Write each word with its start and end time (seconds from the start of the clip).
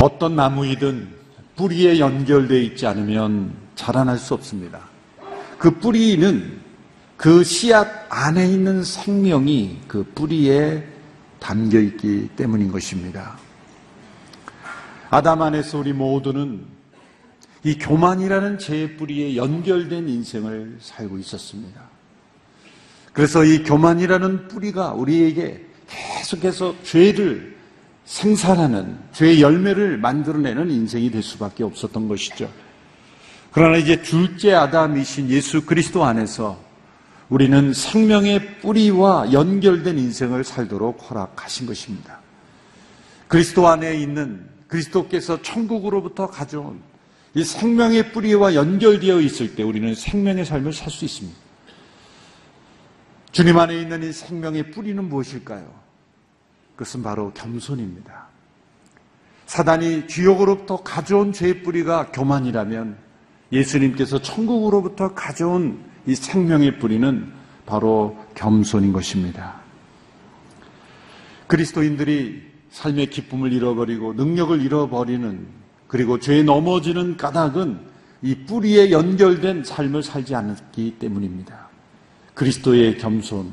어떤 0.00 0.36
나무이든 0.36 1.08
뿌리에 1.56 1.98
연결되어 1.98 2.58
있지 2.58 2.86
않으면 2.86 3.52
자라날 3.74 4.18
수 4.18 4.34
없습니다. 4.34 4.80
그 5.58 5.70
뿌리는 5.70 6.58
그 7.16 7.42
씨앗 7.42 7.86
안에 8.10 8.46
있는 8.46 8.82
생명이 8.82 9.78
그 9.88 10.04
뿌리에 10.14 10.84
담겨 11.38 11.78
있기 11.78 12.28
때문인 12.36 12.70
것입니다. 12.70 13.38
아담 15.08 15.40
안에서 15.40 15.78
우리 15.78 15.92
모두는 15.92 16.66
이 17.62 17.76
교만이라는 17.76 18.58
죄의 18.58 18.96
뿌리에 18.96 19.36
연결된 19.36 20.08
인생을 20.08 20.78
살고 20.80 21.18
있었습니다. 21.18 21.80
그래서 23.12 23.44
이 23.44 23.62
교만이라는 23.62 24.48
뿌리가 24.48 24.92
우리에게 24.92 25.66
계속해서 25.88 26.74
죄를 26.82 27.58
생산하는 28.04 28.98
죄의 29.12 29.42
열매를 29.42 29.98
만들어내는 29.98 30.70
인생이 30.70 31.10
될 31.10 31.22
수밖에 31.22 31.64
없었던 31.64 32.08
것이죠. 32.08 32.50
그러나 33.52 33.76
이제 33.76 34.00
둘째 34.00 34.54
아담이신 34.54 35.28
예수 35.28 35.66
그리스도 35.66 36.04
안에서 36.04 36.58
우리는 37.28 37.72
생명의 37.72 38.58
뿌리와 38.58 39.32
연결된 39.32 39.98
인생을 39.98 40.44
살도록 40.44 41.10
허락하신 41.10 41.66
것입니다. 41.66 42.20
그리스도 43.28 43.68
안에 43.68 43.96
있는 44.00 44.48
그리스도께서 44.66 45.42
천국으로부터 45.42 46.28
가져온 46.28 46.80
이 47.34 47.44
생명의 47.44 48.12
뿌리와 48.12 48.54
연결되어 48.54 49.20
있을 49.20 49.54
때 49.54 49.62
우리는 49.62 49.94
생명의 49.94 50.44
삶을 50.44 50.72
살 50.72 50.90
수 50.90 51.04
있습니다. 51.04 51.38
주님 53.32 53.56
안에 53.58 53.80
있는 53.80 54.02
이 54.02 54.12
생명의 54.12 54.72
뿌리는 54.72 55.02
무엇일까요? 55.08 55.72
그것은 56.74 57.02
바로 57.02 57.32
겸손입니다. 57.32 58.26
사단이 59.46 60.08
지옥으로부터 60.08 60.82
가져온 60.82 61.32
죄의 61.32 61.62
뿌리가 61.62 62.10
교만이라면 62.12 62.96
예수님께서 63.52 64.20
천국으로부터 64.22 65.14
가져온 65.14 65.84
이 66.06 66.14
생명의 66.14 66.78
뿌리는 66.78 67.32
바로 67.66 68.18
겸손인 68.34 68.92
것입니다. 68.92 69.60
그리스도인들이 71.46 72.42
삶의 72.70 73.10
기쁨을 73.10 73.52
잃어버리고 73.52 74.14
능력을 74.14 74.60
잃어버리는 74.60 75.59
그리고 75.90 76.20
죄에 76.20 76.44
넘어지는 76.44 77.16
까닭은 77.16 77.80
이 78.22 78.36
뿌리에 78.46 78.92
연결된 78.92 79.64
삶을 79.64 80.04
살지 80.04 80.36
않았기 80.36 80.98
때문입니다. 81.00 81.68
그리스도의 82.34 82.96
겸손, 82.96 83.50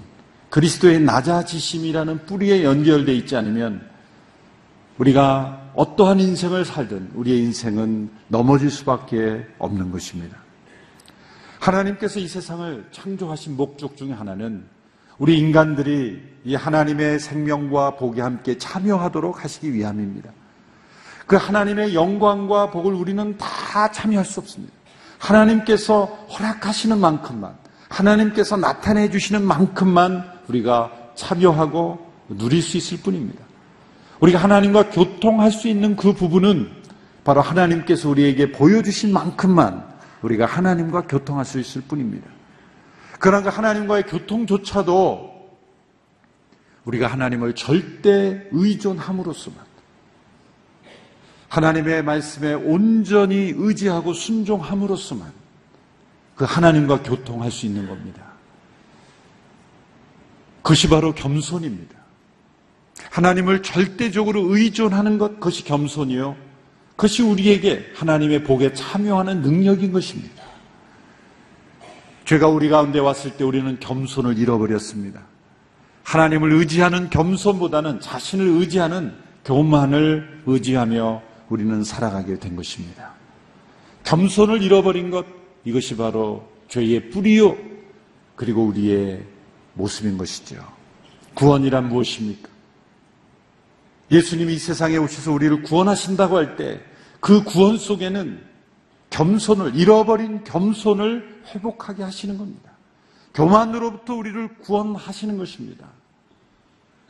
그리스도의 0.51 0.99
낮아지심이라는 0.99 2.27
뿌리에 2.27 2.63
연결되어 2.63 3.15
있지 3.15 3.35
않으면 3.35 3.81
우리가 4.99 5.71
어떠한 5.73 6.19
인생을 6.19 6.63
살든 6.63 7.09
우리의 7.15 7.39
인생은 7.39 8.11
넘어질 8.27 8.69
수밖에 8.69 9.43
없는 9.57 9.91
것입니다. 9.91 10.37
하나님께서 11.59 12.19
이 12.19 12.27
세상을 12.27 12.89
창조하신 12.91 13.57
목적 13.57 13.97
중에 13.97 14.11
하나는 14.11 14.63
우리 15.17 15.39
인간들이 15.39 16.21
이 16.45 16.53
하나님의 16.53 17.19
생명과 17.19 17.95
복에 17.95 18.21
함께 18.21 18.59
참여하도록 18.59 19.43
하시기 19.43 19.73
위함입니다. 19.73 20.29
그 21.27 21.35
하나님의 21.35 21.93
영광과 21.93 22.71
복을 22.71 22.93
우리는 22.93 23.37
다 23.37 23.91
참여할 23.91 24.25
수 24.25 24.39
없습니다. 24.39 24.73
하나님께서 25.19 26.05
허락하시는 26.05 26.97
만큼만, 26.97 27.53
하나님께서 27.89 28.55
나타내 28.55 29.09
주시는 29.09 29.43
만큼만 29.43 30.23
우리가 30.47 30.91
참여하고 31.15 32.07
누릴 32.29 32.61
수 32.61 32.77
있을 32.77 32.99
뿐입니다. 32.99 33.43
우리가 34.21 34.39
하나님과 34.39 34.89
교통할 34.89 35.51
수 35.51 35.67
있는 35.67 35.95
그 35.95 36.13
부분은 36.13 36.71
바로 37.23 37.41
하나님께서 37.41 38.09
우리에게 38.09 38.53
보여주신 38.53 39.11
만큼만 39.11 39.85
우리가 40.21 40.45
하나님과 40.45 41.07
교통할 41.07 41.43
수 41.43 41.59
있을 41.59 41.81
뿐입니다. 41.81 42.25
그러나 43.19 43.43
그 43.43 43.49
하나님과의 43.49 44.03
교통조차도 44.03 45.35
우리가 46.85 47.07
하나님을 47.07 47.53
절대 47.53 48.47
의존함으로써만 48.51 49.66
하나님의 51.49 52.03
말씀에 52.03 52.53
온전히 52.53 53.53
의지하고 53.55 54.13
순종함으로써만 54.13 55.31
그 56.35 56.45
하나님과 56.45 57.03
교통할 57.03 57.51
수 57.51 57.65
있는 57.65 57.87
겁니다. 57.87 58.21
그것이 60.61 60.89
바로 60.89 61.13
겸손입니다. 61.13 61.95
하나님을 63.11 63.63
절대적으로 63.63 64.53
의존하는 64.53 65.17
것, 65.17 65.35
그것이 65.35 65.63
겸손이요. 65.63 66.35
그것이 66.97 67.23
우리에게 67.23 67.91
하나님의 67.95 68.43
복에 68.43 68.73
참여하는 68.73 69.41
능력인 69.41 69.91
것입니다. 69.91 70.43
죄가 72.25 72.49
우리 72.49 72.67
가운데 72.67 72.99
왔을 72.99 73.37
때 73.37 73.45
우리는 73.45 73.79
겸손을 73.79 74.37
잃어버렸습니다. 74.37 75.21
하나님을 76.03 76.51
의지하는 76.53 77.09
겸손보다는 77.09 78.01
자신을 78.01 78.45
의지하는 78.59 79.15
교만을 79.45 80.43
의지하며 80.45 81.21
우리는 81.49 81.83
살아가게 81.83 82.39
된 82.39 82.55
것입니다. 82.55 83.13
겸손을 84.03 84.61
잃어버린 84.61 85.09
것, 85.11 85.25
이것이 85.65 85.95
바로 85.97 86.47
죄의 86.67 87.09
뿌리요. 87.09 87.57
그리고 88.35 88.63
우리의 88.65 89.23
모습인 89.73 90.17
것이죠. 90.17 90.55
구원이란 91.33 91.89
무엇입니까? 91.89 92.49
예수님이 94.11 94.53
이 94.53 94.57
세상에 94.57 94.97
오셔서 94.97 95.31
우리를 95.31 95.63
구원하신다고 95.63 96.37
할 96.37 96.55
때 96.55 96.97
그 97.19 97.43
구원 97.43 97.77
속에는 97.77 98.41
겸손을, 99.09 99.75
잃어버린 99.75 100.43
겸손을 100.43 101.43
회복하게 101.53 102.03
하시는 102.03 102.37
겁니다. 102.37 102.71
교만으로부터 103.33 104.15
우리를 104.15 104.59
구원하시는 104.59 105.37
것입니다. 105.37 105.87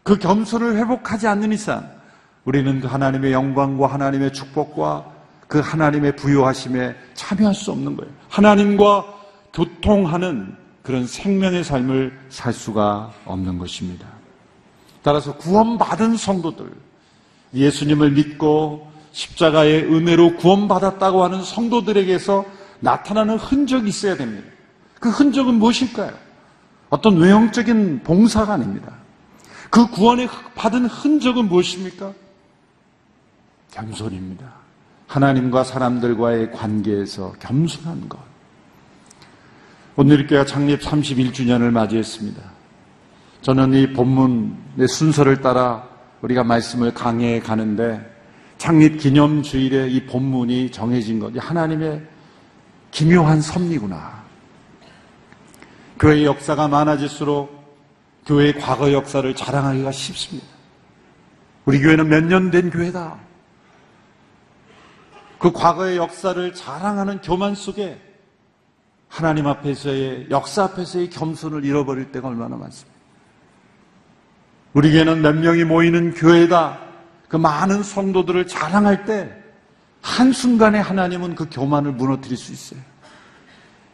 그 0.03 0.17
겸손을 0.17 0.77
회복하지 0.77 1.27
않는 1.27 1.51
이상 1.51 1.96
우리는 2.47 2.79
그 2.79 2.87
하나님의 2.87 3.33
영광과 3.33 3.87
하나님의 3.87 4.31
축복과 4.31 5.05
그 5.49 5.59
하나님의 5.59 6.15
부요하심에 6.15 6.95
참여할 7.13 7.53
수 7.53 7.71
없는 7.71 7.97
거예요. 7.97 8.09
하나님과 8.29 9.05
교통하는 9.51 10.55
그런 10.81 11.05
생명의 11.05 11.65
삶을 11.65 12.17
살 12.29 12.53
수가 12.53 13.11
없는 13.25 13.57
것입니다. 13.57 14.07
따라서 15.03 15.35
구원받은 15.35 16.15
성도들, 16.15 16.71
예수님을 17.53 18.11
믿고 18.11 18.89
십자가의 19.11 19.83
은혜로 19.83 20.37
구원받았다고 20.37 21.25
하는 21.25 21.43
성도들에게서 21.43 22.45
나타나는 22.79 23.37
흔적이 23.39 23.89
있어야 23.89 24.15
됩니다. 24.15 24.47
그 25.01 25.09
흔적은 25.09 25.55
무엇일까요? 25.55 26.13
어떤 26.89 27.17
외형적인 27.17 28.03
봉사가 28.05 28.53
아닙니다. 28.53 28.93
그 29.69 29.87
구원에 29.87 30.29
받은 30.55 30.85
흔적은 30.85 31.49
무엇입니까? 31.49 32.13
겸손입니다. 33.71 34.45
하나님과 35.07 35.63
사람들과의 35.63 36.51
관계에서 36.51 37.33
겸손한 37.39 38.09
것. 38.09 38.19
오늘 39.95 40.27
교회가 40.27 40.45
창립 40.45 40.81
31주년을 40.81 41.71
맞이했습니다. 41.71 42.41
저는 43.41 43.73
이 43.73 43.93
본문의 43.93 44.87
순서를 44.87 45.41
따라 45.41 45.87
우리가 46.21 46.43
말씀을 46.43 46.93
강해해 46.93 47.39
가는데 47.39 48.15
창립 48.57 48.99
기념 48.99 49.41
주일에 49.43 49.87
이 49.87 50.05
본문이 50.05 50.71
정해진 50.71 51.19
것, 51.19 51.33
하나님의 51.37 52.01
기묘한 52.91 53.41
섭리구나. 53.41 54.23
교회의 55.99 56.25
역사가 56.25 56.67
많아질수록 56.67 57.55
교회의 58.25 58.59
과거 58.59 58.91
역사를 58.91 59.33
자랑하기가 59.35 59.91
쉽습니다. 59.91 60.47
우리 61.65 61.79
교회는 61.79 62.07
몇 62.09 62.23
년 62.25 62.51
된 62.51 62.69
교회다. 62.69 63.17
그 65.39 65.51
과거의 65.51 65.97
역사를 65.97 66.53
자랑하는 66.53 67.21
교만 67.21 67.55
속에 67.55 68.01
하나님 69.07 69.47
앞에서의 69.47 70.27
역사 70.29 70.63
앞에서의 70.63 71.09
겸손을 71.09 71.63
잃어버릴 71.63 72.11
때가 72.11 72.27
얼마나 72.27 72.55
많습니다. 72.55 72.97
우리 74.73 74.91
교회는 74.91 75.21
몇 75.21 75.35
명이 75.35 75.63
모이는 75.63 76.13
교회다. 76.13 76.79
그 77.27 77.35
많은 77.35 77.83
성도들을 77.83 78.47
자랑할 78.47 79.05
때 79.05 79.31
한순간에 80.01 80.79
하나님은 80.79 81.35
그 81.35 81.47
교만을 81.49 81.93
무너뜨릴 81.93 82.37
수 82.37 82.51
있어요. 82.53 82.79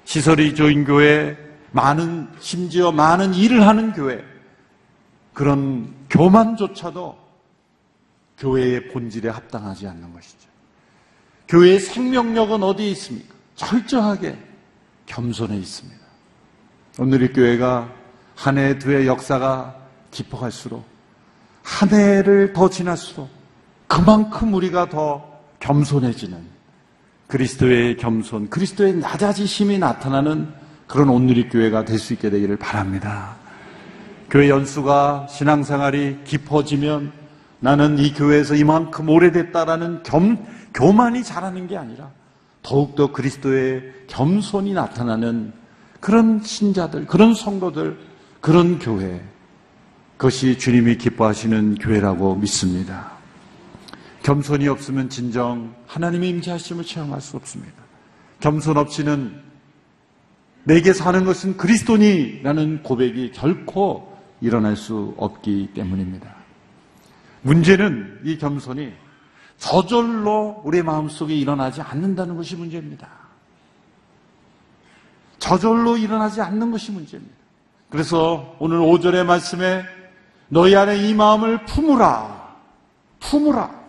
시설이 0.06 0.54
조인 0.56 0.84
교회, 0.84 1.38
많은, 1.72 2.30
심지어 2.40 2.92
많은 2.92 3.34
일을 3.34 3.66
하는 3.66 3.94
교회, 3.94 4.24
그런 5.34 5.94
교만조차도 6.10 7.18
교회의 8.38 8.90
본질에 8.90 9.30
합당하지 9.30 9.88
않는 9.88 10.14
것이죠. 10.14 10.53
교회의 11.48 11.80
생명력은 11.80 12.64
어디에 12.64 12.90
있습니까? 12.92 13.34
철저하게 13.56 14.38
겸손에 15.06 15.56
있습니다. 15.58 16.02
오늘 17.00 17.22
이 17.24 17.34
교회가 17.34 17.90
한 18.36 18.58
해, 18.58 18.80
두 18.80 18.92
해 18.92 19.06
역사가 19.06 19.76
깊어갈수록 20.12 20.86
한 21.62 21.90
해를 21.90 22.54
더 22.54 22.70
지날수록 22.70 23.30
그만큼 23.88 24.54
우리가 24.54 24.90
더 24.90 25.40
겸손해지는 25.60 26.54
그리스도의 27.28 27.98
겸손, 27.98 28.50
그리스도의 28.50 28.96
낮아지심이 28.96 29.78
나타나는 29.80 30.50
그런 30.88 31.10
오늘의 31.10 31.50
교회가 31.50 31.86
될 31.86 31.98
수 31.98 32.14
있게 32.14 32.30
되기를 32.30 32.58
바랍니다. 32.58 33.36
교회 34.30 34.50
연수가 34.50 35.28
신앙생활이 35.30 36.20
깊어지면 36.26 37.12
나는 37.60 37.98
이 37.98 38.14
교회에서 38.14 38.56
이만큼 38.56 39.10
오래됐다라는 39.10 40.04
겸, 40.04 40.38
교만이 40.74 41.24
자라는 41.24 41.68
게 41.68 41.78
아니라 41.78 42.12
더욱더 42.62 43.12
그리스도의 43.12 43.94
겸손이 44.08 44.74
나타나는 44.74 45.54
그런 46.00 46.42
신자들, 46.42 47.06
그런 47.06 47.34
성도들, 47.34 47.98
그런 48.42 48.80
교회. 48.80 49.22
그것이 50.18 50.58
주님이 50.58 50.98
기뻐하시는 50.98 51.76
교회라고 51.76 52.36
믿습니다. 52.36 53.12
겸손이 54.24 54.68
없으면 54.68 55.10
진정 55.10 55.76
하나님의 55.88 56.30
임재하심을 56.30 56.86
체험할 56.86 57.20
수 57.20 57.36
없습니다. 57.36 57.74
겸손 58.40 58.78
없이는 58.78 59.42
내게 60.64 60.94
사는 60.94 61.26
것은 61.26 61.58
그리스도니라는 61.58 62.84
고백이 62.84 63.32
결코 63.34 64.18
일어날 64.40 64.78
수 64.78 65.14
없기 65.18 65.72
때문입니다. 65.74 66.34
문제는 67.42 68.22
이 68.24 68.38
겸손이 68.38 68.94
저절로 69.64 70.62
우리의 70.66 70.84
마음속에 70.84 71.34
일어나지 71.34 71.80
않는다는 71.80 72.36
것이 72.36 72.58
문제입니다. 72.58 73.08
저절로 75.40 75.96
일어나지 75.96 76.42
않는 76.42 76.70
것이 76.70 76.92
문제입니다. 76.92 77.34
그래서 77.90 78.58
오늘 78.60 78.80
5절의 78.80 79.24
말씀에 79.24 79.86
너희 80.50 80.76
안에 80.76 81.08
이 81.08 81.14
마음을 81.14 81.64
품으라. 81.64 82.58
품으라. 83.22 83.84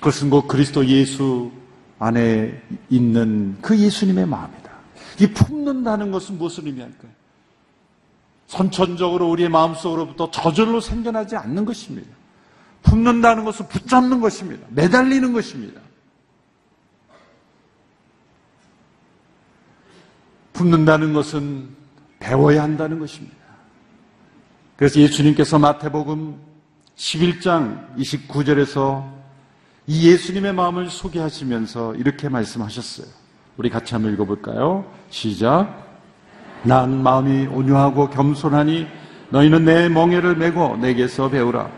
그것은 0.00 0.30
곧 0.30 0.48
그리스도 0.48 0.84
예수 0.86 1.52
안에 2.00 2.60
있는 2.90 3.56
그 3.62 3.78
예수님의 3.78 4.26
마음이다. 4.26 4.70
이 5.20 5.28
품는다는 5.28 6.10
것은 6.10 6.38
무엇을 6.38 6.66
의미할까요? 6.66 7.12
선천적으로 8.48 9.30
우리의 9.30 9.48
마음속으로부터 9.48 10.28
저절로 10.32 10.80
생겨나지 10.80 11.36
않는 11.36 11.64
것입니다. 11.64 12.17
품는다는 12.88 13.44
것은 13.44 13.68
붙잡는 13.68 14.20
것입니다. 14.20 14.66
매달리는 14.70 15.32
것입니다. 15.32 15.80
품는다는 20.52 21.12
것은 21.12 21.68
배워야 22.18 22.62
한다는 22.62 22.98
것입니다. 22.98 23.36
그래서 24.76 25.00
예수님께서 25.00 25.58
마태복음 25.58 26.40
11장 26.96 27.96
29절에서 27.96 29.18
이 29.86 30.10
예수님의 30.10 30.52
마음을 30.54 30.90
소개하시면서 30.90 31.94
이렇게 31.94 32.28
말씀하셨어요. 32.28 33.06
우리 33.56 33.70
같이 33.70 33.94
한번 33.94 34.12
읽어볼까요? 34.12 34.84
시작. 35.10 35.86
난 36.64 37.02
마음이 37.02 37.46
온유하고 37.46 38.10
겸손하니 38.10 38.86
너희는 39.30 39.64
내 39.64 39.88
멍에를 39.88 40.36
메고 40.36 40.76
내게서 40.76 41.30
배우라. 41.30 41.77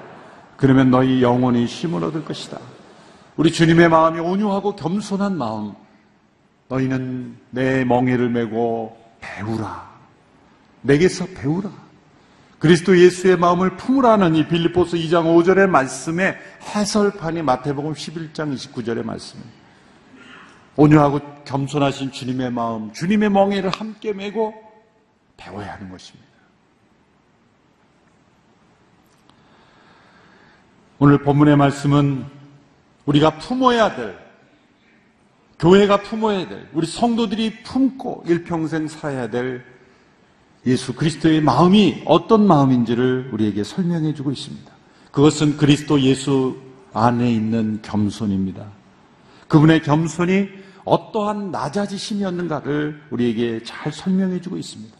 그러면 0.61 0.91
너희 0.91 1.23
영혼이 1.23 1.67
쉼을 1.67 2.05
얻을 2.05 2.23
것이다. 2.23 2.59
우리 3.37 3.51
주님의 3.51 3.89
마음이 3.89 4.21
온유하고 4.21 4.77
겸손한 4.77 5.39
마음. 5.39 5.73
너희는 6.69 7.39
내 7.49 7.83
멍에를 7.87 8.29
메고 8.29 8.95
배우라. 9.21 9.89
내게서 10.83 11.27
배우라. 11.35 11.71
그리스도 12.59 12.99
예수의 12.99 13.39
마음을 13.39 13.79
품으라는 13.79 14.35
이 14.35 14.47
빌립보스 14.49 14.99
2장 14.99 15.25
5절의 15.25 15.67
말씀의 15.67 16.37
해설판이 16.75 17.41
마태복음 17.41 17.95
11장 17.95 18.55
29절의 18.55 19.03
말씀입니다. 19.03 19.55
온유하고 20.77 21.21
겸손하신 21.47 22.13
주님의 22.13 22.53
마음, 22.53 22.93
주님의 22.93 23.31
멍에를 23.31 23.71
함께 23.71 24.13
메고 24.13 24.53
배워야 25.39 25.73
하는 25.73 25.89
것입니다. 25.89 26.30
오늘 31.03 31.17
본문의 31.17 31.57
말씀은 31.57 32.27
우리가 33.07 33.39
품어야 33.39 33.97
될, 33.97 34.19
교회가 35.59 36.03
품어야 36.03 36.47
될, 36.47 36.69
우리 36.75 36.87
성도들이 36.87 37.63
품고 37.63 38.25
일평생 38.27 38.87
살아야 38.87 39.31
될 39.31 39.65
예수 40.67 40.95
그리스도의 40.95 41.41
마음이 41.41 42.03
어떤 42.05 42.47
마음인지를 42.47 43.31
우리에게 43.33 43.65
설명해 43.65 44.13
주고 44.13 44.31
있습니다. 44.31 44.71
그것은 45.11 45.57
그리스도 45.57 45.99
예수 46.03 46.59
안에 46.93 47.33
있는 47.33 47.81
겸손입니다. 47.81 48.67
그분의 49.49 49.83
겸손이 49.83 50.49
어떠한 50.85 51.51
낮아지심이었는가를 51.51 53.05
우리에게 53.09 53.63
잘 53.65 53.91
설명해 53.91 54.43
주고 54.43 54.59
있습니다. 54.59 54.95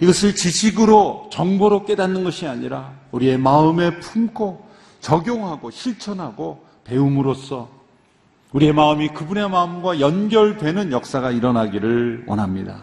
이것을 0.00 0.34
지식으로 0.34 1.30
정보로 1.32 1.86
깨닫는 1.86 2.22
것이 2.22 2.46
아니라 2.46 2.92
우리의 3.12 3.38
마음에 3.38 3.98
품고 3.98 4.68
적용하고 5.00 5.70
실천하고 5.70 6.64
배움으로써 6.84 7.68
우리의 8.52 8.72
마음이 8.72 9.08
그분의 9.08 9.48
마음과 9.48 10.00
연결되는 10.00 10.92
역사가 10.92 11.30
일어나기를 11.30 12.24
원합니다. 12.26 12.82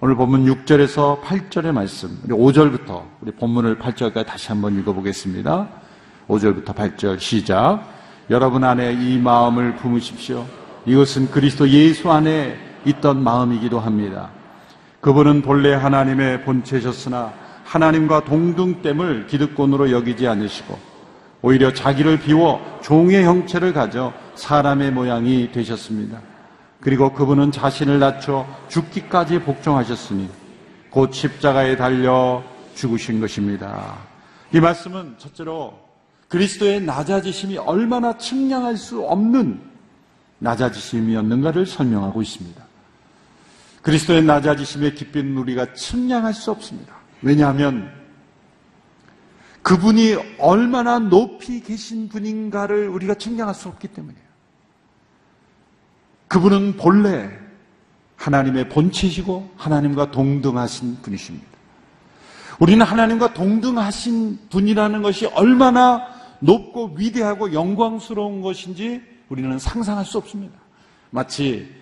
오늘 0.00 0.16
본문 0.16 0.46
6절에서 0.46 1.20
8절의 1.20 1.72
말씀, 1.72 2.18
우리 2.24 2.34
5절부터 2.34 3.02
우리 3.20 3.32
본문을 3.32 3.78
8절까지 3.78 4.26
다시 4.26 4.48
한번 4.48 4.78
읽어보겠습니다. 4.78 5.68
5절부터 6.28 6.74
8절 6.74 7.20
시작. 7.20 7.86
여러분 8.30 8.64
안에 8.64 8.94
이 8.94 9.18
마음을 9.18 9.76
품으십시오. 9.76 10.44
이것은 10.86 11.30
그리스도 11.30 11.68
예수 11.68 12.10
안에 12.10 12.56
있던 12.86 13.22
마음이기도 13.22 13.78
합니다. 13.78 14.30
그분은 15.00 15.42
본래 15.42 15.74
하나님의 15.74 16.44
본체셨으나 16.44 17.32
하나님과 17.64 18.24
동등됨을 18.24 19.26
기득권으로 19.26 19.90
여기지 19.90 20.26
않으시고 20.26 20.91
오히려 21.42 21.74
자기를 21.74 22.20
비워 22.20 22.60
종의 22.82 23.24
형체를 23.24 23.72
가져 23.72 24.12
사람의 24.36 24.92
모양이 24.92 25.50
되셨습니다. 25.50 26.20
그리고 26.80 27.12
그분은 27.12 27.52
자신을 27.52 27.98
낮춰 27.98 28.46
죽기까지 28.68 29.40
복종하셨으니 29.40 30.28
곧 30.90 31.12
십자가에 31.12 31.76
달려 31.76 32.42
죽으신 32.74 33.20
것입니다. 33.20 33.98
이 34.52 34.60
말씀은 34.60 35.14
첫째로 35.18 35.78
그리스도의 36.28 36.80
낮아지심이 36.82 37.58
얼마나 37.58 38.16
측량할 38.16 38.76
수 38.76 39.04
없는 39.04 39.60
낮아지심이었는가를 40.38 41.66
설명하고 41.66 42.22
있습니다. 42.22 42.62
그리스도의 43.82 44.22
낮아지심의 44.22 44.94
깊이는 44.94 45.36
우리가 45.36 45.74
측량할 45.74 46.34
수 46.34 46.50
없습니다. 46.50 46.94
왜냐하면 47.20 48.01
그분이 49.62 50.16
얼마나 50.38 50.98
높이 50.98 51.60
계신 51.60 52.08
분인가를 52.08 52.88
우리가 52.88 53.14
측량할 53.14 53.54
수 53.54 53.68
없기 53.68 53.88
때문이에요. 53.88 54.22
그분은 56.28 56.76
본래 56.76 57.30
하나님의 58.16 58.68
본체시고 58.68 59.52
하나님과 59.56 60.10
동등하신 60.10 60.98
분이십니다. 61.02 61.46
우리는 62.58 62.84
하나님과 62.84 63.34
동등하신 63.34 64.48
분이라는 64.50 65.02
것이 65.02 65.26
얼마나 65.26 66.06
높고 66.40 66.94
위대하고 66.96 67.52
영광스러운 67.52 68.42
것인지 68.42 69.02
우리는 69.28 69.58
상상할 69.58 70.04
수 70.04 70.18
없습니다. 70.18 70.54
마치 71.10 71.72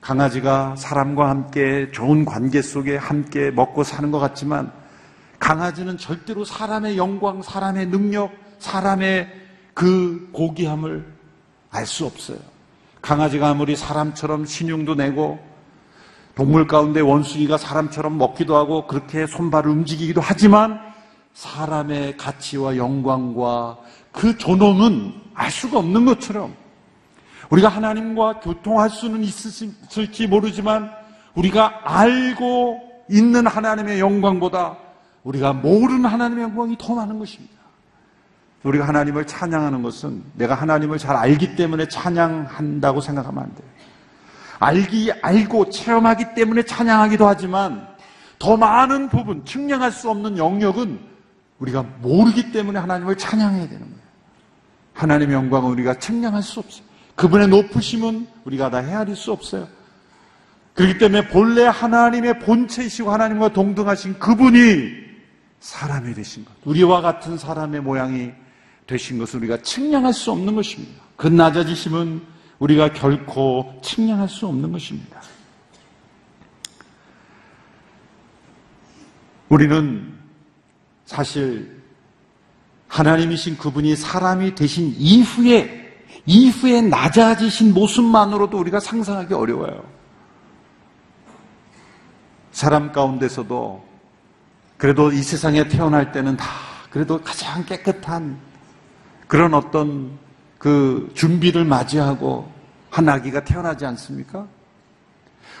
강아지가 0.00 0.76
사람과 0.76 1.30
함께 1.30 1.90
좋은 1.92 2.24
관계 2.24 2.60
속에 2.60 2.96
함께 2.96 3.50
먹고 3.50 3.84
사는 3.84 4.10
것 4.10 4.18
같지만 4.18 4.72
강아지는 5.44 5.98
절대로 5.98 6.42
사람의 6.42 6.96
영광, 6.96 7.42
사람의 7.42 7.88
능력, 7.88 8.32
사람의 8.60 9.30
그 9.74 10.30
고귀함을 10.32 11.04
알 11.70 11.84
수 11.84 12.06
없어요. 12.06 12.38
강아지가 13.02 13.50
아무리 13.50 13.76
사람처럼 13.76 14.46
신용도 14.46 14.94
내고 14.94 15.38
동물 16.34 16.66
가운데 16.66 17.00
원숭이가 17.00 17.58
사람처럼 17.58 18.16
먹기도 18.16 18.56
하고 18.56 18.86
그렇게 18.86 19.26
손발을 19.26 19.70
움직이기도 19.70 20.22
하지만 20.22 20.80
사람의 21.34 22.16
가치와 22.16 22.78
영광과 22.78 23.76
그 24.12 24.38
존엄은 24.38 25.12
알 25.34 25.50
수가 25.50 25.78
없는 25.78 26.06
것처럼 26.06 26.54
우리가 27.50 27.68
하나님과 27.68 28.40
교통할 28.40 28.88
수는 28.88 29.22
있을지 29.22 30.26
모르지만 30.26 30.90
우리가 31.34 31.82
알고 31.84 32.80
있는 33.10 33.46
하나님의 33.46 34.00
영광보다 34.00 34.83
우리가 35.24 35.52
모르는 35.52 36.04
하나님의 36.04 36.44
영광이 36.44 36.76
더 36.78 36.94
많은 36.94 37.18
것입니다. 37.18 37.54
우리가 38.62 38.88
하나님을 38.88 39.26
찬양하는 39.26 39.82
것은 39.82 40.22
내가 40.34 40.54
하나님을 40.54 40.98
잘 40.98 41.16
알기 41.16 41.56
때문에 41.56 41.86
찬양한다고 41.88 43.00
생각하면 43.00 43.44
안 43.44 43.54
돼요. 43.54 43.68
알기, 44.58 45.12
알고 45.12 45.70
체험하기 45.70 46.34
때문에 46.34 46.62
찬양하기도 46.62 47.26
하지만 47.26 47.86
더 48.38 48.56
많은 48.56 49.08
부분, 49.08 49.44
측량할 49.44 49.92
수 49.92 50.08
없는 50.10 50.38
영역은 50.38 50.98
우리가 51.58 51.84
모르기 52.00 52.52
때문에 52.52 52.78
하나님을 52.78 53.16
찬양해야 53.16 53.68
되는 53.68 53.80
거예요. 53.80 54.04
하나님의 54.94 55.34
영광은 55.34 55.70
우리가 55.70 55.98
측량할 55.98 56.42
수 56.42 56.60
없어요. 56.60 56.84
그분의 57.16 57.48
높으심은 57.48 58.26
우리가 58.44 58.70
다 58.70 58.78
헤아릴 58.78 59.16
수 59.16 59.32
없어요. 59.32 59.68
그렇기 60.74 60.98
때문에 60.98 61.28
본래 61.28 61.64
하나님의 61.64 62.40
본체이시고 62.40 63.10
하나님과 63.10 63.50
동등하신 63.52 64.18
그분이 64.18 65.03
사람이 65.64 66.12
되신 66.12 66.44
것, 66.44 66.52
우리와 66.66 67.00
같은 67.00 67.38
사람의 67.38 67.80
모양이 67.80 68.30
되신 68.86 69.18
것을 69.18 69.38
우리가 69.38 69.62
측량할 69.62 70.12
수 70.12 70.30
없는 70.30 70.54
것입니다. 70.54 71.02
그 71.16 71.26
낮아지심은 71.26 72.22
우리가 72.58 72.92
결코 72.92 73.80
측량할 73.82 74.28
수 74.28 74.46
없는 74.46 74.70
것입니다. 74.72 75.22
우리는 79.48 80.12
사실 81.06 81.82
하나님이신 82.88 83.56
그분이 83.56 83.96
사람이 83.96 84.54
되신 84.54 84.94
이후에 84.98 86.04
이후에 86.26 86.82
낮아지신 86.82 87.72
모습만으로도 87.72 88.58
우리가 88.58 88.80
상상하기 88.80 89.32
어려워요. 89.32 89.82
사람 92.52 92.92
가운데서도 92.92 93.93
그래도 94.76 95.12
이 95.12 95.22
세상에 95.22 95.68
태어날 95.68 96.12
때는 96.12 96.36
다 96.36 96.46
그래도 96.90 97.20
가장 97.20 97.64
깨끗한 97.64 98.36
그런 99.26 99.54
어떤 99.54 100.18
그 100.58 101.10
준비를 101.14 101.64
맞이하고 101.64 102.50
한 102.90 103.08
아기가 103.08 103.44
태어나지 103.44 103.84
않습니까? 103.86 104.46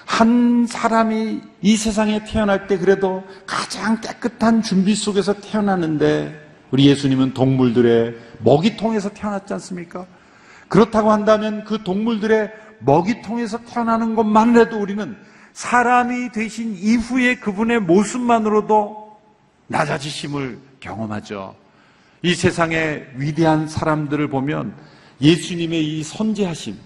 한 0.06 0.66
사람이 0.66 1.40
이 1.62 1.76
세상에 1.76 2.24
태어날 2.24 2.66
때 2.66 2.78
그래도 2.78 3.24
가장 3.46 4.00
깨끗한 4.00 4.62
준비 4.62 4.94
속에서 4.94 5.32
태어나는데 5.34 6.40
우리 6.70 6.86
예수님은 6.86 7.34
동물들의 7.34 8.16
먹이통에서 8.40 9.10
태어났지 9.10 9.52
않습니까? 9.54 10.06
그렇다고 10.68 11.10
한다면 11.10 11.64
그 11.64 11.82
동물들의 11.82 12.52
먹이통에서 12.80 13.58
태어나는 13.64 14.14
것만 14.14 14.56
해도 14.56 14.78
우리는 14.78 15.16
사람이 15.52 16.32
되신 16.32 16.76
이후에 16.76 17.36
그분의 17.36 17.80
모습만으로도 17.80 19.03
낮아지심을 19.66 20.58
경험하죠. 20.80 21.54
이 22.22 22.34
세상의 22.34 23.06
위대한 23.16 23.68
사람들을 23.68 24.28
보면 24.28 24.74
예수님의 25.20 25.84
이 25.84 26.02
선지하심, 26.02 26.76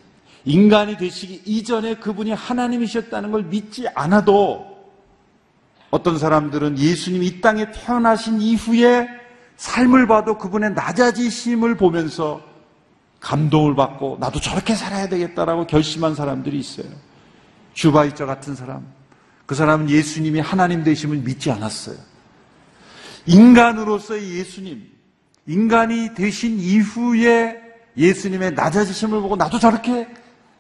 인간이 0.44 0.97
되시기 0.97 1.42
이전에 1.44 1.97
그분이 1.97 2.32
하나님이셨다는 2.32 3.30
걸 3.32 3.44
믿지 3.44 3.87
않아도 3.94 4.66
어떤 5.90 6.18
사람들은 6.18 6.78
예수님이 6.78 7.26
이 7.26 7.40
땅에 7.40 7.70
태어나신 7.70 8.40
이후에 8.40 9.08
삶을 9.56 10.06
봐도 10.06 10.38
그분의 10.38 10.73
낮아지심을 10.73 11.76
보면서 11.76 12.40
감동을 13.20 13.75
받고 13.75 14.18
나도 14.20 14.40
저렇게 14.40 14.75
살아야 14.75 15.08
되겠다라고 15.08 15.66
결심한 15.66 16.14
사람들이 16.14 16.58
있어요. 16.58 16.87
슈바이처 17.75 18.26
같은 18.26 18.54
사람. 18.54 18.87
그 19.47 19.54
사람은 19.54 19.88
예수님이 19.90 20.40
하나님 20.40 20.85
되심을 20.85 21.18
믿지 21.18 21.50
않았어요. 21.50 21.97
인간으로서의 23.28 24.38
예수님, 24.38 24.88
인간이 25.47 26.14
되신 26.14 26.58
이후에 26.58 27.61
예수님의 27.97 28.52
낮아지심을 28.52 29.20
보고 29.20 29.37
나도 29.37 29.58
저렇게 29.58 30.08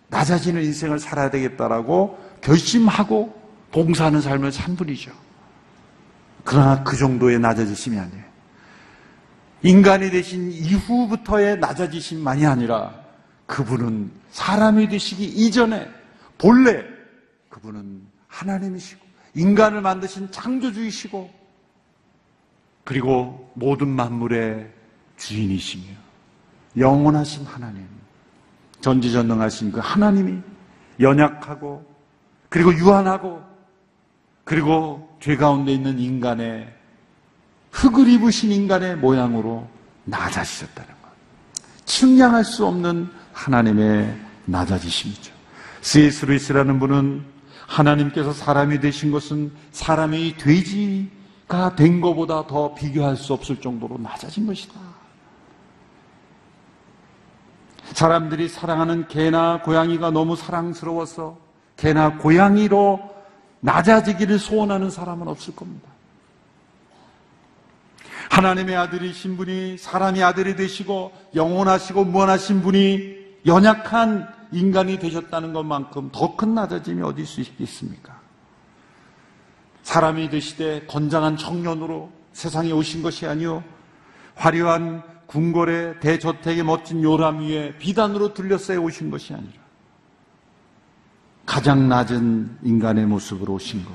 낮아지는 0.08 0.62
인생을 0.62 0.98
살아야 0.98 1.30
되겠다라고 1.30 2.18
결심하고 2.42 3.34
봉사하는 3.72 4.20
삶을 4.20 4.52
산 4.52 4.76
분이죠. 4.76 5.10
그러나 6.44 6.82
그 6.84 6.96
정도의 6.96 7.38
낮아지심이 7.38 7.98
아니에요. 7.98 8.24
인간이 9.62 10.10
되신 10.10 10.52
이후부터의 10.52 11.58
낮아지심만이 11.58 12.46
아니라 12.46 12.94
그분은 13.46 14.10
사람이 14.30 14.88
되시기 14.88 15.24
이전에 15.24 15.88
본래 16.36 16.84
그분은 17.48 18.02
하나님이시고 18.28 19.04
인간을 19.34 19.80
만드신 19.80 20.30
창조주이시고 20.30 21.37
그리고 22.88 23.52
모든 23.52 23.86
만물의 23.86 24.66
주인이시며 25.18 25.84
영원하신 26.78 27.44
하나님 27.44 27.86
전지전능하신 28.80 29.72
그 29.72 29.80
하나님이 29.80 30.40
연약하고 30.98 31.84
그리고 32.48 32.72
유한하고 32.72 33.44
그리고 34.42 35.14
죄 35.20 35.36
가운데 35.36 35.70
있는 35.70 35.98
인간의 35.98 36.74
흙을 37.72 38.08
입으신 38.08 38.52
인간의 38.52 38.96
모양으로 38.96 39.68
낮아지셨다는 40.04 40.88
것. 40.88 41.10
측량할 41.84 42.42
수 42.42 42.64
없는 42.64 43.10
하나님의 43.34 44.18
낮아지심이죠. 44.46 45.34
C.S. 45.82 46.24
루이스라는 46.24 46.78
분은 46.78 47.22
하나님께서 47.66 48.32
사람이 48.32 48.80
되신 48.80 49.10
것은 49.10 49.52
사람이 49.72 50.38
돼지 50.38 51.17
가된 51.48 52.00
것보다 52.00 52.46
더 52.46 52.74
비교할 52.74 53.16
수 53.16 53.32
없을 53.32 53.60
정도로 53.60 53.98
낮아진 53.98 54.46
것이다. 54.46 54.74
사람들이 57.92 58.48
사랑하는 58.48 59.08
개나 59.08 59.62
고양이가 59.62 60.10
너무 60.10 60.36
사랑스러워서 60.36 61.38
개나 61.76 62.18
고양이로 62.18 63.00
낮아지기를 63.60 64.38
소원하는 64.38 64.90
사람은 64.90 65.26
없을 65.26 65.56
겁니다. 65.56 65.88
하나님의 68.30 68.76
아들이신 68.76 69.36
분이 69.38 69.78
사람의 69.78 70.22
아들이 70.22 70.54
되시고 70.54 71.12
영원하시고 71.34 72.04
무한하신 72.04 72.60
분이 72.62 73.16
연약한 73.46 74.28
인간이 74.52 74.98
되셨다는 74.98 75.52
것만큼 75.54 76.10
더 76.12 76.36
큰 76.36 76.54
낮아짐이 76.54 77.02
어디 77.02 77.24
수 77.24 77.40
있겠습니까? 77.40 78.17
사람이 79.88 80.28
되시되 80.28 80.84
건장한 80.86 81.38
청년으로 81.38 82.12
세상에 82.34 82.70
오신 82.72 83.02
것이 83.02 83.24
아니요 83.24 83.64
화려한 84.34 85.02
궁궐의 85.24 86.00
대저택의 86.00 86.62
멋진 86.62 87.02
요람 87.02 87.40
위에 87.40 87.78
비단으로 87.78 88.34
둘러싸여 88.34 88.82
오신 88.82 89.10
것이 89.10 89.32
아니라 89.32 89.54
가장 91.46 91.88
낮은 91.88 92.58
인간의 92.62 93.06
모습으로 93.06 93.54
오신 93.54 93.82
것. 93.86 93.94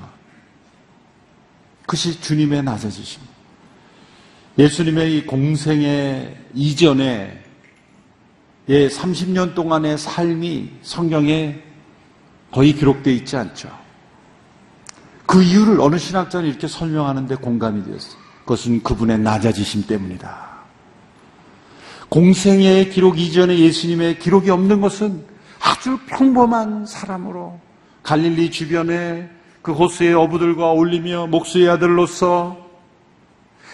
그것이 1.82 2.20
주님의 2.20 2.64
낮아지십니다. 2.64 3.32
예수님의 4.58 5.16
이 5.16 5.26
공생의 5.26 6.36
이전에 6.54 7.40
예, 8.68 8.88
30년 8.88 9.54
동안의 9.54 9.96
삶이 9.98 10.72
성경에 10.82 11.62
거의 12.50 12.72
기록되어 12.72 13.12
있지 13.12 13.36
않죠. 13.36 13.83
그 15.34 15.42
이유를 15.42 15.80
어느 15.80 15.98
신학자는 15.98 16.48
이렇게 16.48 16.68
설명하는데 16.68 17.34
공감이 17.34 17.82
되었어요. 17.82 18.22
그것은 18.42 18.84
그분의 18.84 19.18
낮아지심 19.18 19.88
때문이다. 19.88 20.48
공생의 22.08 22.90
기록 22.90 23.18
이전에 23.18 23.58
예수님의 23.58 24.20
기록이 24.20 24.50
없는 24.50 24.80
것은 24.80 25.24
아주 25.60 25.98
평범한 26.06 26.86
사람으로 26.86 27.58
갈릴리 28.04 28.52
주변에 28.52 29.28
그 29.60 29.72
호수의 29.72 30.14
어부들과 30.14 30.70
어울리며 30.70 31.26
목수의 31.26 31.68
아들로서 31.68 32.56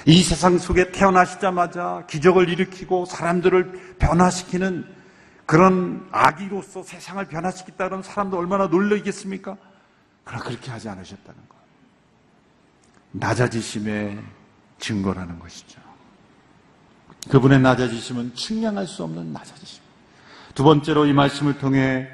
이 0.06 0.22
세상 0.22 0.56
속에 0.56 0.92
태어나시자마자 0.92 2.06
기적을 2.08 2.48
일으키고 2.48 3.04
사람들을 3.04 3.96
변화시키는 3.98 4.86
그런 5.44 6.08
아기로서 6.10 6.82
세상을 6.82 7.22
변화시켰다는 7.26 8.02
사람도 8.02 8.38
얼마나 8.38 8.66
놀라겠습니까? 8.68 9.58
그러나 10.24 10.44
그렇게 10.44 10.70
하지 10.70 10.88
않으셨다는 10.88 11.40
것. 11.48 11.56
낮아지심의 13.12 14.18
증거라는 14.78 15.38
것이죠. 15.38 15.80
그분의 17.28 17.60
낮아지심은 17.60 18.34
측량할 18.34 18.86
수 18.86 19.04
없는 19.04 19.32
낮아지심. 19.32 19.82
두 20.54 20.64
번째로 20.64 21.06
이 21.06 21.12
말씀을 21.12 21.58
통해 21.58 22.08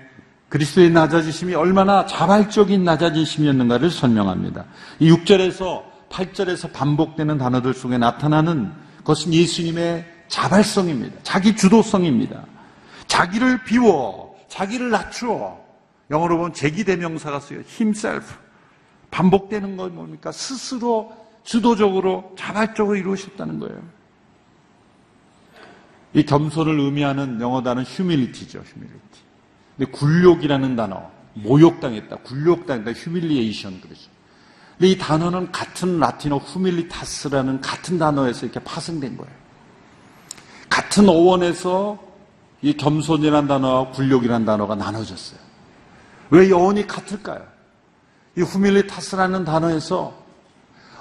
그리스도의 0.49 0.91
낮아지심이 0.91 1.55
얼마나 1.55 2.07
자발적인 2.07 2.85
낮아지심이었는가를 2.85 3.91
설명합니다. 3.91 4.65
이 5.01 5.11
6절에서 5.11 5.85
8절에서 6.09 6.73
반복되는 6.73 7.39
단어들 7.39 7.75
속에 7.75 7.99
나타나는 7.99 8.73
것은 9.05 9.33
예수님의 9.33 10.05
자발성입니다. 10.29 11.21
자기 11.23 11.57
주도성입니다. 11.57 12.45
자기를 13.07 13.65
비워, 13.65 14.37
자기를 14.49 14.91
낮추어. 14.91 15.66
영어로 16.11 16.37
보면 16.37 16.53
제기대명사가 16.53 17.41
쓰여 17.41 17.61
himself. 17.61 18.35
반복되는 19.11 19.77
건 19.77 19.95
뭡니까? 19.95 20.33
스스로 20.33 21.15
주도적으로 21.43 22.35
자발적으로 22.37 22.97
이루셨다는 22.97 23.59
거예요. 23.61 23.81
이 26.13 26.25
겸손을 26.25 26.79
의미하는 26.81 27.41
영어 27.41 27.63
단어는 27.63 27.85
humility죠, 27.87 28.59
humility. 28.59 29.23
근데 29.77 29.91
굴욕이라는 29.93 30.77
단어, 30.77 31.11
모욕당했다, 31.35 32.17
굴욕당했다, 32.17 32.93
휴밀리에이션 32.93 33.81
그러죠. 33.81 34.11
근데 34.79 34.89
이 34.89 34.99
단어는 34.99 35.53
같은 35.53 35.99
라틴어 35.99 36.39
후밀리타스라는 36.39 37.61
같은 37.61 37.99
단어에서 37.99 38.47
이렇게 38.47 38.61
파생된 38.61 39.17
거예요. 39.17 39.33
같은 40.69 41.09
어원에서 41.09 41.99
이 42.63 42.75
겸손이라는 42.75 43.49
단어와 43.49 43.91
굴욕이라는 43.91 44.45
단어가 44.45 44.75
나눠졌어요. 44.75 45.46
왜 46.30 46.50
어원이 46.50 46.87
같을까요? 46.87 47.47
이 48.37 48.42
후밀리타스라는 48.42 49.45
단어에서 49.45 50.14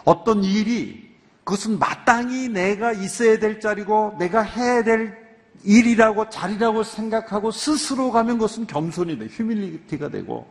어떤 0.04 0.44
일이 0.44 1.06
그것은 1.44 1.80
마땅히 1.80 2.50
내가 2.50 2.92
있어야 2.92 3.38
될 3.38 3.60
자리고 3.60 4.16
내가 4.18 4.42
해야 4.42 4.84
될 4.84 5.26
일이라고 5.64 6.30
자리라고 6.30 6.84
생각하고 6.84 7.52
스스로 7.52 8.12
가면 8.12 8.38
그것은 8.38 8.68
겸손이 8.68 9.18
돼. 9.18 9.28
휴밀리티가 9.28 10.10
되고 10.10 10.48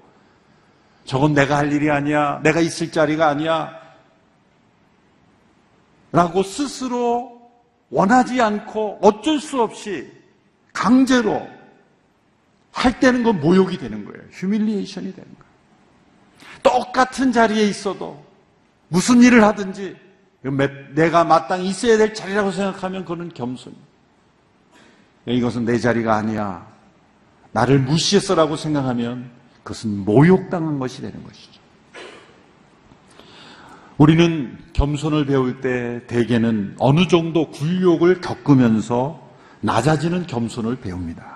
저건 1.05 1.35
내가 1.35 1.59
할 1.59 1.73
일이 1.73 1.91
아니야. 1.91 2.41
내가 2.43 2.61
있을 2.61 2.91
자리가 2.91 3.29
아니야. 3.29 3.71
라고 6.13 6.43
스스로 6.43 7.51
원하지 7.91 8.41
않고 8.41 8.99
어쩔 9.03 9.41
수 9.41 9.61
없이 9.61 10.11
강제로 10.73 11.43
할 12.75 12.99
때는 12.99 13.23
건 13.23 13.41
모욕이 13.41 13.79
되는 13.79 14.05
거예요. 14.05 14.21
휴밀리에이션이 14.33 15.15
되는 15.15 15.29
거예요. 15.39 15.45
똑같은 16.63 17.33
자리에 17.33 17.67
있어도 17.69 18.25
무슨 18.89 19.23
일을 19.23 19.45
하든지 19.45 19.97
내가 20.95 21.25
마땅히 21.25 21.69
있어야 21.69 21.97
될 21.97 22.13
자리라고 22.13 22.51
생각하면 22.51 23.05
그는 23.05 23.31
겸손. 23.33 23.75
이것은 25.27 25.65
내 25.65 25.79
자리가 25.79 26.17
아니야. 26.17 26.67
나를 27.53 27.79
무시했어라고 27.79 28.57
생각하면 28.57 29.31
그것은 29.63 30.05
모욕당한 30.05 30.79
것이 30.79 31.01
되는 31.01 31.23
것이죠. 31.23 31.61
우리는 33.97 34.59
겸손을 34.73 35.27
배울 35.27 35.61
때 35.61 36.05
대개는 36.09 36.75
어느 36.81 37.07
정도 37.07 37.51
굴욕을 37.53 38.21
겪으면서 38.21 39.23
낮아지는 39.61 40.27
겸손을 40.27 40.81
배웁니다. 40.81 41.34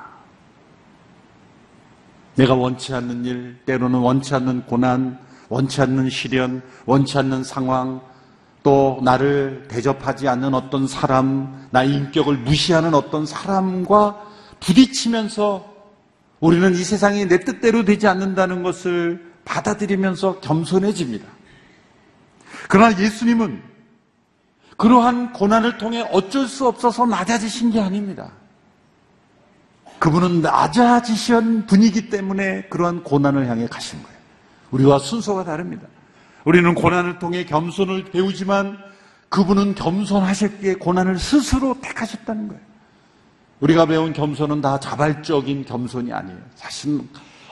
내가 2.38 2.54
원치 2.54 2.94
않는 2.94 3.24
일, 3.24 3.58
때로는 3.66 3.98
원치 3.98 4.32
않는 4.32 4.62
고난, 4.66 5.18
원치 5.48 5.80
않는 5.80 6.08
시련, 6.08 6.62
원치 6.86 7.18
않는 7.18 7.42
상황, 7.42 8.00
또 8.62 9.00
나를 9.02 9.66
대접하지 9.68 10.28
않는 10.28 10.54
어떤 10.54 10.86
사람, 10.86 11.66
나의 11.72 11.92
인격을 11.92 12.36
무시하는 12.38 12.94
어떤 12.94 13.26
사람과 13.26 14.24
부딪히면서 14.60 15.74
우리는 16.38 16.72
이 16.74 16.76
세상이 16.76 17.26
내 17.26 17.40
뜻대로 17.40 17.84
되지 17.84 18.06
않는다는 18.06 18.62
것을 18.62 19.32
받아들이면서 19.44 20.38
겸손해집니다. 20.38 21.26
그러나 22.68 22.96
예수님은 22.96 23.60
그러한 24.76 25.32
고난을 25.32 25.78
통해 25.78 26.08
어쩔 26.12 26.46
수 26.46 26.68
없어서 26.68 27.04
낮아지신 27.04 27.72
게 27.72 27.80
아닙니다. 27.80 28.30
그분은 29.98 30.42
낮아지신 30.42 31.66
분이기 31.66 32.08
때문에 32.08 32.62
그러한 32.68 33.02
고난을 33.02 33.48
향해 33.48 33.66
가신 33.66 34.02
거예요. 34.02 34.18
우리와 34.70 34.98
순서가 34.98 35.44
다릅니다. 35.44 35.86
우리는 36.44 36.74
고난을 36.74 37.18
통해 37.18 37.44
겸손을 37.44 38.04
배우지만 38.04 38.78
그분은 39.28 39.74
겸손하셨기에 39.74 40.74
고난을 40.74 41.18
스스로 41.18 41.76
택하셨다는 41.80 42.48
거예요. 42.48 42.62
우리가 43.60 43.86
배운 43.86 44.12
겸손은 44.12 44.60
다 44.60 44.78
자발적인 44.78 45.64
겸손이 45.64 46.12
아니에요. 46.12 46.38
사실 46.54 47.00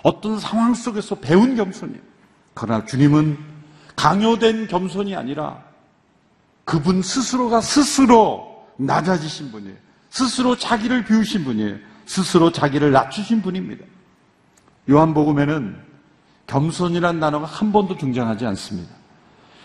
어떤 0.03 0.39
상황 0.39 0.73
속에서 0.73 1.17
배운 1.17 1.57
겸손이에요. 1.57 2.01
그러나 2.55 2.85
주님은 2.85 3.39
강요된 3.97 4.69
겸손이 4.69 5.17
아니라 5.17 5.63
그분 6.65 7.03
스스로가 7.03 7.61
스스로 7.61 8.67
낮아지신 8.77 9.51
분이에요. 9.51 9.77
스스로 10.11 10.57
자기를 10.57 11.05
비우신 11.05 11.45
분이에요. 11.45 11.77
스스로 12.07 12.53
자기를 12.53 12.93
낮추신 12.93 13.43
분입니다. 13.43 13.85
요한복음에는 14.89 15.77
겸손이란 16.47 17.21
단어가 17.21 17.47
한 17.47 17.73
번도 17.73 17.99
등장하지 17.99 18.47
않습니다. 18.47 18.95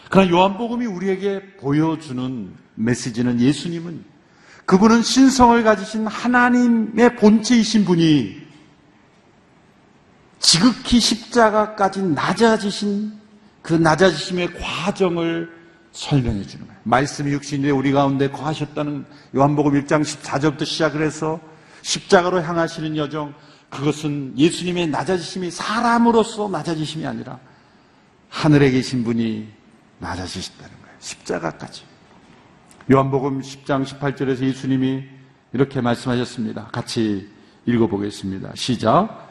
그러나 0.09 0.29
요한복음이 0.29 0.85
우리에게 0.87 1.55
보여주는 1.57 2.53
메시지는 2.75 3.39
예수님은 3.39 4.03
그분은 4.65 5.03
신성을 5.03 5.63
가지신 5.63 6.07
하나님의 6.07 7.15
본체이신 7.15 7.85
분이 7.85 8.41
지극히 10.39 10.99
십자가까지 10.99 12.01
낮아지신 12.01 13.13
그 13.61 13.73
낮아지심의 13.73 14.59
과정을 14.59 15.51
설명해 15.91 16.43
주는 16.43 16.65
거예요. 16.65 16.81
말씀이 16.83 17.31
육신이 17.31 17.69
우리 17.69 17.91
가운데 17.91 18.29
거하셨다는 18.29 19.05
요한복음 19.35 19.73
1장 19.73 20.01
14절부터 20.01 20.65
시작을 20.65 21.01
해서 21.03 21.39
십자가로 21.81 22.41
향하시는 22.41 22.97
여정 22.97 23.33
그것은 23.69 24.33
예수님의 24.37 24.87
낮아지심이 24.87 25.49
사람으로서 25.49 26.49
낮아지심이 26.49 27.05
아니라 27.05 27.39
하늘에 28.29 28.71
계신 28.71 29.03
분이 29.03 29.47
낮아지셨다는 29.99 30.69
거예요. 30.81 30.95
십자가까지. 30.99 31.83
요한복음 32.91 33.41
10장 33.41 33.85
18절에서 33.85 34.41
예수님이 34.41 35.03
이렇게 35.53 35.81
말씀하셨습니다. 35.81 36.67
같이 36.71 37.29
읽어보겠습니다. 37.65 38.51
시작. 38.55 39.29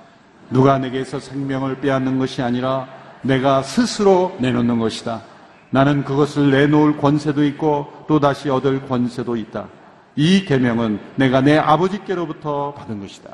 누가 0.50 0.78
내게서 0.78 1.20
생명을 1.20 1.80
빼앗는 1.80 2.18
것이 2.18 2.42
아니라 2.42 2.88
내가 3.22 3.62
스스로 3.62 4.36
내놓는 4.40 4.78
것이다. 4.78 5.22
나는 5.70 6.04
그것을 6.04 6.50
내놓을 6.50 6.96
권세도 6.96 7.44
있고 7.44 8.04
또다시 8.08 8.48
얻을 8.48 8.86
권세도 8.86 9.36
있다. 9.36 9.68
이 10.16 10.44
계명은 10.44 11.00
내가 11.16 11.40
내 11.40 11.56
아버지께로부터 11.58 12.74
받은 12.74 13.00
것이다. 13.00 13.30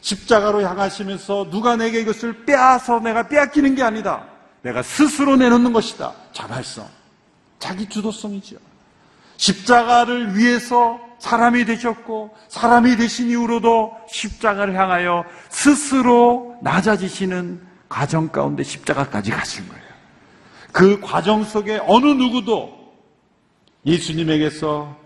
십자가로 0.00 0.62
향하시면서 0.62 1.50
누가 1.50 1.76
내게 1.76 2.00
이것을 2.00 2.44
빼앗아 2.44 3.00
내가 3.00 3.28
빼앗기는 3.28 3.74
게 3.74 3.82
아니다. 3.82 4.24
내가 4.62 4.82
스스로 4.82 5.36
내놓는 5.36 5.72
것이다. 5.72 6.12
자발성. 6.32 6.86
자기 7.58 7.88
주도성이죠. 7.88 8.56
십자가를 9.36 10.36
위해서 10.36 11.00
사람이 11.18 11.64
되셨고 11.64 12.34
사람이 12.48 12.96
되신 12.96 13.30
이후로도 13.30 13.92
십자가를 14.08 14.74
향하여 14.74 15.24
스스로 15.48 16.56
낮아지시는 16.62 17.60
과정 17.88 18.28
가운데 18.28 18.62
십자가까지 18.62 19.30
가신 19.30 19.66
거예요. 19.68 19.82
그 20.72 21.00
과정 21.00 21.44
속에 21.44 21.80
어느 21.86 22.06
누구도 22.06 22.76
예수님에게서 23.86 24.96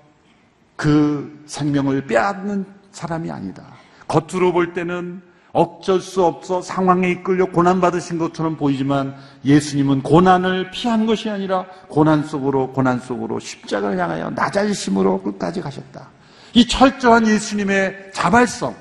그 0.83 1.45
생명을 1.47 2.09
빼앗는 2.09 2.67
사람이 2.91 3.31
아니다. 3.31 3.63
겉으로 4.09 4.53
볼 4.53 4.73
때는 4.73 5.23
어쩔 5.53 6.01
수 6.01 6.25
없어 6.25 6.61
상황에 6.61 7.09
이끌려 7.09 7.47
고난받으신 7.47 8.19
것처럼 8.19 8.57
보이지만 8.57 9.15
예수님은 9.45 10.03
고난을 10.03 10.73
피한 10.73 11.07
것이 11.07 11.31
아니라 11.31 11.67
고난 11.89 12.25
속으로 12.25 12.73
고난 12.73 12.99
속으로 12.99 13.39
십자가를 13.39 13.97
향하여 13.97 14.31
낮아지심으로 14.31 15.23
끝까지 15.23 15.61
가셨다. 15.61 16.09
이 16.53 16.67
철저한 16.67 17.29
예수님의 17.29 18.11
자발성, 18.13 18.75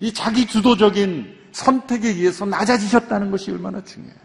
이 0.00 0.14
자기 0.14 0.46
주도적인 0.46 1.40
선택에 1.52 2.08
의해서 2.08 2.46
낮아지셨다는 2.46 3.30
것이 3.30 3.50
얼마나 3.50 3.84
중요해요. 3.84 4.16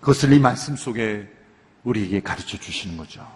그것을 0.00 0.32
이 0.32 0.38
말씀 0.38 0.74
속에 0.74 1.28
우리에게 1.84 2.22
가르쳐 2.22 2.56
주시는 2.56 2.96
거죠. 2.96 3.35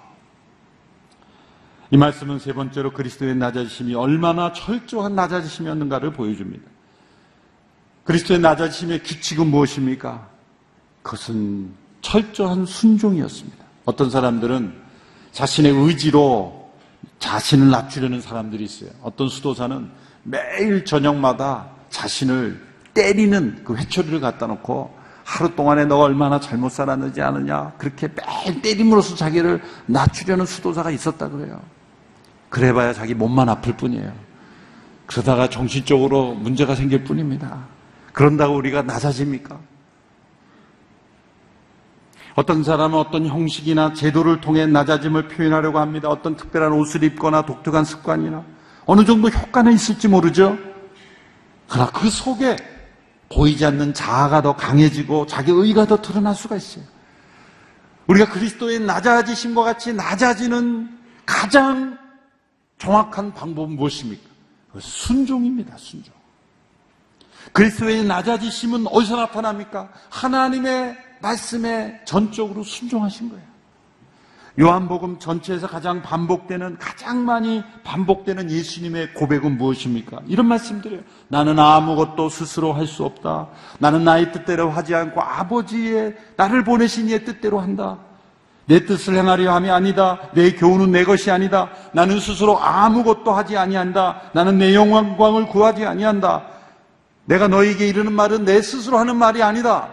이 1.92 1.96
말씀은 1.96 2.38
세 2.38 2.52
번째로 2.52 2.92
그리스도의 2.92 3.34
낮아지심이 3.34 3.94
얼마나 3.94 4.52
철저한 4.52 5.14
낮아지심이었는가를 5.16 6.12
보여줍니다. 6.12 6.64
그리스도의 8.04 8.40
낮아지심의 8.40 9.02
규칙은 9.02 9.48
무엇입니까? 9.48 10.28
그것은 11.02 11.70
철저한 12.00 12.66
순종이었습니다. 12.66 13.64
어떤 13.84 14.08
사람들은 14.08 14.72
자신의 15.32 15.72
의지로 15.72 16.70
자신을 17.18 17.70
낮추려는 17.70 18.20
사람들이 18.20 18.64
있어요. 18.64 18.90
어떤 19.02 19.28
수도사는 19.28 19.90
매일 20.22 20.84
저녁마다 20.84 21.70
자신을 21.90 22.60
때리는 22.94 23.62
그 23.64 23.76
회초리를 23.76 24.20
갖다 24.20 24.46
놓고 24.46 24.94
하루 25.24 25.54
동안에 25.54 25.84
너가 25.84 26.04
얼마나 26.04 26.40
잘못 26.40 26.70
살았는지 26.72 27.20
아느냐 27.20 27.72
그렇게 27.78 28.08
매일 28.08 28.62
때림으로써 28.62 29.14
자기를 29.14 29.62
낮추려는 29.86 30.46
수도사가 30.46 30.90
있었다 30.90 31.28
그래요. 31.28 31.60
그래봐야 32.50 32.92
자기 32.92 33.14
몸만 33.14 33.48
아플 33.48 33.76
뿐이에요. 33.76 34.12
그러다가 35.06 35.48
정신적으로 35.48 36.34
문제가 36.34 36.74
생길 36.74 37.04
뿐입니다. 37.04 37.64
그런다고 38.12 38.54
우리가 38.56 38.82
낮아집니까? 38.82 39.58
어떤 42.34 42.62
사람은 42.62 42.98
어떤 42.98 43.26
형식이나 43.26 43.92
제도를 43.92 44.40
통해 44.40 44.66
낮아짐을 44.66 45.28
표현하려고 45.28 45.78
합니다. 45.78 46.08
어떤 46.08 46.36
특별한 46.36 46.72
옷을 46.72 47.02
입거나 47.02 47.42
독특한 47.42 47.84
습관이나 47.84 48.44
어느 48.86 49.04
정도 49.04 49.28
효과는 49.28 49.72
있을지 49.72 50.08
모르죠. 50.08 50.56
그러나 51.68 51.90
그 51.90 52.08
속에 52.08 52.56
보이지 53.32 53.64
않는 53.64 53.94
자아가 53.94 54.42
더 54.42 54.56
강해지고 54.56 55.26
자기 55.26 55.52
의가 55.52 55.86
더 55.86 56.00
드러날 56.00 56.34
수가 56.34 56.56
있어요. 56.56 56.84
우리가 58.06 58.30
그리스도의 58.30 58.80
낮아지심과 58.80 59.62
같이 59.62 59.92
낮아지는 59.92 60.88
가장 61.24 61.96
정확한 62.80 63.32
방법은 63.34 63.76
무엇입니까? 63.76 64.28
순종입니다, 64.78 65.76
순종. 65.76 66.12
그리스도의 67.52 68.04
낮아지심은 68.04 68.86
어디서 68.88 69.16
나타납니까? 69.16 69.90
하나님의 70.10 70.96
말씀에 71.20 72.00
전적으로 72.04 72.62
순종하신 72.62 73.28
거예요. 73.30 73.50
요한복음 74.58 75.18
전체에서 75.18 75.66
가장 75.66 76.02
반복되는, 76.02 76.78
가장 76.78 77.24
많이 77.24 77.62
반복되는 77.84 78.50
예수님의 78.50 79.14
고백은 79.14 79.56
무엇입니까? 79.58 80.22
이런 80.26 80.46
말씀드려요. 80.46 81.02
나는 81.28 81.58
아무것도 81.58 82.28
스스로 82.28 82.72
할 82.72 82.86
수 82.86 83.04
없다. 83.04 83.48
나는 83.78 84.04
나의 84.04 84.32
뜻대로 84.32 84.70
하지 84.70 84.94
않고 84.94 85.20
아버지의 85.20 86.16
나를 86.36 86.64
보내신 86.64 87.08
이의 87.08 87.24
뜻대로 87.24 87.60
한다. 87.60 87.98
내 88.70 88.86
뜻을 88.86 89.16
행하려 89.16 89.52
함이 89.52 89.68
아니다. 89.68 90.30
내 90.32 90.52
교훈은 90.52 90.92
내 90.92 91.02
것이 91.02 91.28
아니다. 91.28 91.72
나는 91.92 92.20
스스로 92.20 92.56
아무것도 92.56 93.32
하지 93.32 93.56
아니한다. 93.56 94.30
나는 94.32 94.58
내 94.58 94.76
영광을 94.76 95.48
구하지 95.48 95.84
아니한다. 95.84 96.46
내가 97.24 97.48
너에게 97.48 97.88
이르는 97.88 98.12
말은 98.12 98.44
내 98.44 98.62
스스로 98.62 98.96
하는 98.98 99.16
말이 99.16 99.42
아니다. 99.42 99.92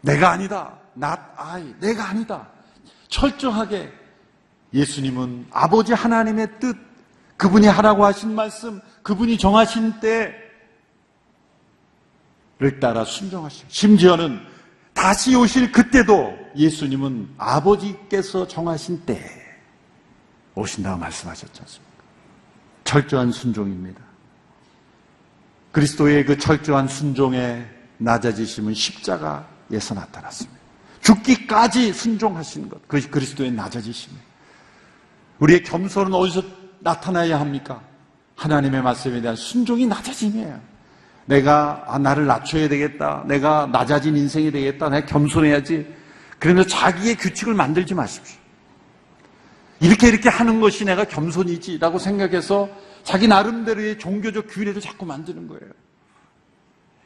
내가 0.00 0.32
아니다. 0.32 0.72
not 0.96 1.20
I. 1.36 1.74
내가 1.78 2.08
아니다. 2.08 2.48
철저하게 3.06 3.92
예수님은 4.74 5.46
아버지 5.52 5.92
하나님의 5.92 6.58
뜻, 6.58 6.76
그분이 7.36 7.68
하라고 7.68 8.04
하신 8.04 8.34
말씀, 8.34 8.80
그분이 9.04 9.38
정하신 9.38 10.00
때를 12.58 12.80
따라 12.80 13.04
순종하시고, 13.04 13.68
심지어는 13.70 14.55
다시 14.96 15.36
오실 15.36 15.70
그때도 15.70 16.34
예수님은 16.56 17.34
아버지께서 17.36 18.48
정하신 18.48 19.04
때 19.04 19.22
오신다고 20.54 20.96
말씀하셨지 20.98 21.60
않습니까? 21.60 21.92
철저한 22.82 23.30
순종입니다. 23.30 24.00
그리스도의 25.70 26.24
그 26.24 26.38
철저한 26.38 26.88
순종의 26.88 27.68
낮아지심은 27.98 28.72
십자가에서 28.72 29.94
나타났습니다. 29.94 30.58
죽기까지 31.02 31.92
순종하시는 31.92 32.70
것, 32.70 32.80
그것이 32.88 33.10
그리스도의 33.10 33.52
낮아지심이에요. 33.52 34.22
우리의 35.40 35.62
겸손은 35.62 36.14
어디서 36.14 36.42
나타나야 36.80 37.38
합니까? 37.38 37.82
하나님의 38.34 38.82
말씀에 38.82 39.20
대한 39.20 39.36
순종이 39.36 39.86
낮아짐이에요. 39.86 40.75
내가 41.26 41.84
아, 41.86 41.98
나를 41.98 42.26
낮춰야 42.26 42.68
되겠다. 42.68 43.24
내가 43.26 43.68
낮아진 43.70 44.16
인생이 44.16 44.50
되겠다. 44.50 44.88
내가 44.88 45.06
겸손해야지. 45.06 45.86
그러면서 46.38 46.68
자기의 46.68 47.16
규칙을 47.16 47.54
만들지 47.54 47.94
마십시오. 47.94 48.38
이렇게 49.80 50.08
이렇게 50.08 50.28
하는 50.28 50.60
것이 50.60 50.84
내가 50.84 51.04
겸손이지라고 51.04 51.98
생각해서 51.98 52.68
자기 53.02 53.28
나름대로의 53.28 53.98
종교적 53.98 54.46
규례를 54.48 54.80
자꾸 54.80 55.04
만드는 55.04 55.48
거예요. 55.48 55.70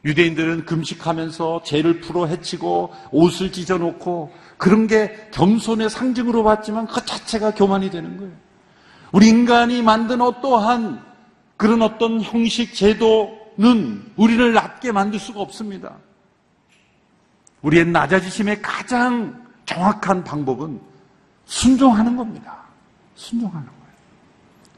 유대인들은 0.03 0.65
금식하면서 0.65 1.61
죄를 1.63 1.99
풀어 1.99 2.25
헤치고 2.25 2.91
옷을 3.11 3.51
찢어놓고 3.51 4.31
그런 4.57 4.87
게 4.87 5.29
겸손의 5.31 5.89
상징으로 5.89 6.43
봤지만 6.43 6.87
그 6.87 7.05
자체가 7.05 7.51
교만이 7.53 7.91
되는 7.91 8.17
거예요. 8.17 8.31
우리 9.11 9.27
인간이 9.27 9.81
만든 9.81 10.21
어떠한 10.21 11.03
그런 11.57 11.81
어떤 11.83 12.21
형식, 12.21 12.73
제도 12.73 13.40
는 13.61 14.03
우리를 14.15 14.53
낮게 14.53 14.91
만들 14.91 15.19
수가 15.19 15.39
없습니다. 15.41 15.95
우리의 17.61 17.85
낮아지심의 17.85 18.59
가장 18.59 19.45
정확한 19.67 20.23
방법은 20.23 20.81
순종하는 21.45 22.15
겁니다. 22.15 22.57
순종하는 23.13 23.67
거예요. 23.67 23.93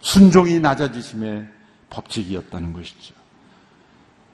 순종이 0.01 0.59
낮아지심의 0.59 1.47
법칙이었다는 1.89 2.73
것이죠. 2.73 3.15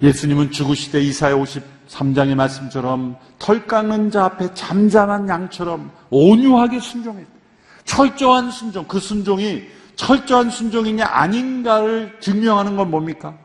예수님은 0.01 0.49
죽으시되 0.49 0.99
이사야 0.99 1.35
53장의 1.35 2.33
말씀처럼 2.33 3.17
털 3.37 3.67
깎는 3.67 4.09
자 4.09 4.25
앞에 4.25 4.55
잠잠한 4.55 5.29
양처럼 5.29 5.91
온유하게 6.09 6.79
순종했다. 6.79 7.29
철저한 7.85 8.49
순종, 8.49 8.87
그 8.87 8.99
순종이 8.99 9.67
철저한 9.95 10.49
순종이냐 10.49 11.05
아닌가를 11.05 12.17
증명하는 12.19 12.77
건 12.77 12.89
뭡니까? 12.89 13.37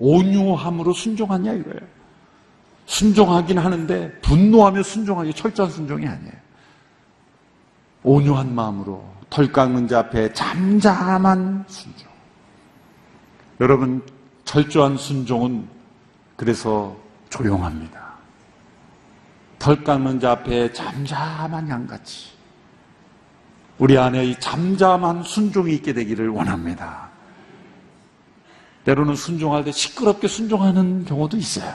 온유함으로 0.00 0.92
순종하냐 0.92 1.52
이거예요. 1.52 1.80
순종하긴 2.86 3.58
하는데 3.58 4.12
분노하며 4.20 4.82
순종하기 4.82 5.34
철저한 5.34 5.70
순종이 5.70 6.08
아니에요. 6.08 6.32
온유한 8.02 8.52
마음으로 8.52 9.04
털 9.28 9.52
깎는 9.52 9.86
자 9.86 10.00
앞에 10.00 10.32
잠잠한 10.32 11.64
순종. 11.68 12.08
여러분, 13.60 14.04
철저한 14.44 14.96
순종은 14.96 15.68
그래서 16.34 16.96
조용합니다. 17.28 18.00
털 19.58 19.84
깎는 19.84 20.18
자 20.18 20.32
앞에 20.32 20.72
잠잠한 20.72 21.68
양같이 21.68 22.30
우리 23.78 23.98
안에 23.98 24.24
이 24.24 24.40
잠잠한 24.40 25.22
순종이 25.22 25.74
있게 25.74 25.92
되기를 25.92 26.30
원합니다. 26.30 27.09
때로는 28.90 29.14
순종할 29.14 29.62
때 29.62 29.70
시끄럽게 29.70 30.26
순종하는 30.26 31.04
경우도 31.04 31.36
있어요. 31.36 31.72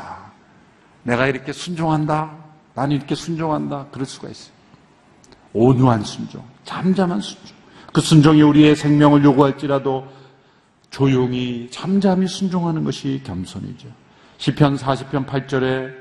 내가 1.04 1.28
이렇게 1.28 1.54
순종한다. 1.54 2.36
나는 2.73 2.97
이렇게 2.97 3.15
순종한다. 3.15 3.88
그럴 3.91 4.06
수가 4.06 4.28
있어요. 4.28 4.54
온유한 5.54 6.04
순종, 6.04 6.43
잠잠한 6.65 7.21
순종. 7.21 7.56
그 7.93 8.01
순종이 8.01 8.41
우리의 8.41 8.75
생명을 8.75 9.23
요구할지라도 9.23 10.06
조용히 10.89 11.69
잠잠히 11.71 12.28
순종하는 12.28 12.84
것이 12.84 13.21
겸손이죠. 13.23 13.88
시편 14.38 14.75
40편 14.75 15.25
8절에 15.25 15.93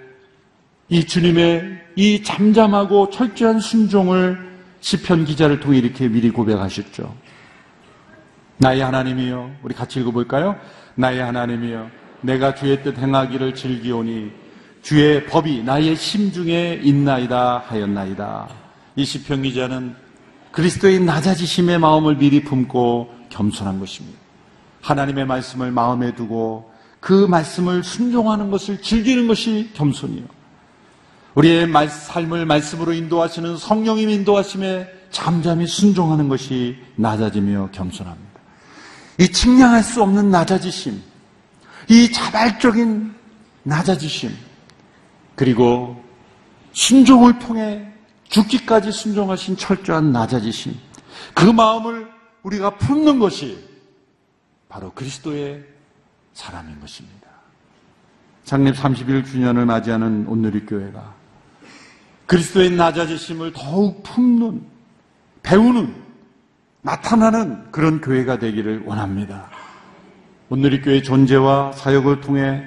이 0.88 1.04
주님의 1.04 1.80
이 1.94 2.24
잠잠하고 2.24 3.10
철저한 3.10 3.60
순종을 3.60 4.52
시편 4.80 5.26
기자를 5.26 5.60
통해 5.60 5.78
이렇게 5.78 6.08
미리 6.08 6.30
고백하셨죠. 6.30 7.14
나의 8.56 8.80
하나님이여, 8.80 9.50
우리 9.62 9.74
같이 9.74 10.00
읽어볼까요? 10.00 10.58
나의 10.94 11.20
하나님이여, 11.20 11.90
내가 12.20 12.54
주의 12.54 12.82
뜻 12.82 12.96
행하기를 12.98 13.54
즐기오니 13.54 14.30
주의 14.82 15.24
법이 15.26 15.62
나의 15.62 15.96
심중에 15.96 16.80
있나이다 16.82 17.64
하였나이다. 17.66 18.48
이 18.96 19.04
시편 19.04 19.42
기자는 19.42 19.94
그리스도의 20.52 21.00
낮아지심의 21.00 21.78
마음을 21.78 22.16
미리 22.16 22.44
품고 22.44 23.12
겸손한 23.28 23.80
것입니다. 23.80 24.18
하나님의 24.82 25.26
말씀을 25.26 25.72
마음에 25.72 26.14
두고 26.14 26.70
그 27.00 27.26
말씀을 27.26 27.82
순종하는 27.82 28.50
것을 28.50 28.80
즐기는 28.80 29.26
것이 29.26 29.70
겸손이요. 29.74 30.24
우리의 31.34 31.66
삶을 31.88 32.46
말씀으로 32.46 32.92
인도하시는 32.92 33.56
성령님 33.56 34.08
인도하심에 34.10 34.86
잠잠히 35.10 35.66
순종하는 35.66 36.28
것이 36.28 36.76
낮아지며 36.96 37.70
겸손합니다. 37.72 38.23
이 39.18 39.28
측량할 39.28 39.82
수 39.82 40.02
없는 40.02 40.30
낮아지심, 40.30 41.00
이 41.88 42.10
자발적인 42.10 43.14
낮아지심, 43.62 44.30
그리고 45.36 46.02
순종을 46.72 47.38
통해 47.38 47.86
죽기까지 48.28 48.90
순종하신 48.90 49.56
철저한 49.56 50.12
낮아지심, 50.12 50.74
그 51.34 51.44
마음을 51.44 52.10
우리가 52.42 52.76
품는 52.76 53.18
것이 53.18 53.58
바로 54.68 54.90
그리스도의 54.92 55.64
사람인 56.32 56.80
것입니다. 56.80 57.28
창립 58.44 58.74
31주년을 58.74 59.64
맞이하는 59.64 60.26
온누리 60.26 60.66
교회가 60.66 61.14
그리스도의 62.26 62.72
낮아지심을 62.72 63.52
더욱 63.52 64.02
품는, 64.02 64.66
배우는, 65.42 66.03
나타나는 66.84 67.70
그런 67.70 68.00
교회가 68.02 68.38
되기를 68.38 68.82
원합니다. 68.84 69.48
온누리 70.50 70.82
교회 70.82 71.00
존재와 71.00 71.72
사역을 71.72 72.20
통해 72.20 72.62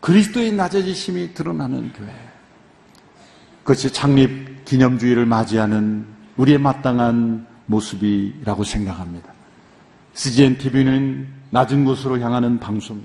그리스도의 0.00 0.52
낮아지심이 0.52 1.34
드러나는 1.34 1.92
교회. 1.92 2.08
그것이 3.58 3.92
창립 3.92 4.64
기념주의를 4.64 5.26
맞이하는 5.26 6.06
우리의 6.38 6.56
마땅한 6.58 7.46
모습이라고 7.66 8.64
생각합니다. 8.64 9.34
CGN 10.14 10.56
TV는 10.56 11.28
낮은 11.50 11.84
곳으로 11.84 12.18
향하는 12.18 12.58
방송, 12.58 13.02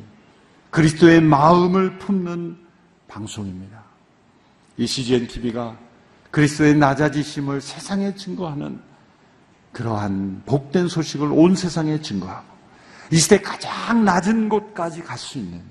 그리스도의 0.69 1.19
마음을 1.19 1.97
품는 1.97 2.56
방송입니다. 3.10 3.84
이 4.78 4.88
CGN 4.88 5.28
TV가 5.28 5.78
그리스도의 6.32 6.76
낮아지심을 6.76 7.60
세상에 7.60 8.15
증거하는 8.15 8.93
그러한 9.74 10.44
복된 10.46 10.88
소식을 10.88 11.30
온 11.32 11.56
세상에 11.56 12.00
증거하고 12.02 12.46
이 13.12 13.18
시대 13.18 13.42
가장 13.42 14.06
낮은 14.06 14.48
곳까지 14.50 15.04
갈 15.04 15.18
수 15.18 15.38
있는 15.38 15.62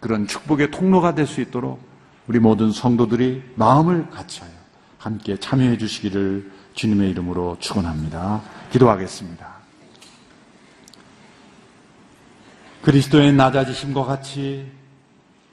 그런 0.00 0.26
축복의 0.26 0.70
통로가 0.70 1.14
될 1.14 1.26
수 1.26 1.40
있도록 1.40 1.80
우리 2.28 2.38
모든 2.38 2.72
성도들이 2.72 3.42
마음을 3.56 4.08
같이하여 4.10 4.50
함께 4.98 5.36
참여해 5.36 5.78
주시기를 5.78 6.50
주님의 6.74 7.10
이름으로 7.10 7.56
축원합니다. 7.60 8.42
기도하겠습니다. 8.70 9.56
그리스도의 12.82 13.32
낮아지심과 13.32 14.04
같이 14.04 14.70